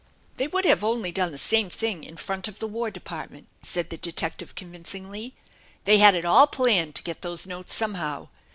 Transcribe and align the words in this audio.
"They 0.37 0.47
would 0.47 0.65
have 0.65 0.83
only 0.83 1.11
done 1.11 1.31
the 1.31 1.37
same 1.37 1.69
thing 1.69 2.03
in 2.03 2.17
front 2.17 2.47
of 2.47 2.57
the 2.57 2.65
War 2.65 2.89
Department," 2.89 3.47
said 3.61 3.91
the 3.91 3.97
detective 3.97 4.55
convincingly." 4.55 5.35
They 5.85 5.99
had 5.99 6.15
it 6.15 6.25
all 6.25 6.47
planned 6.47 6.95
to 6.95 7.03
get 7.03 7.21
those 7.21 7.45
notes 7.45 7.75
somehow. 7.75 8.29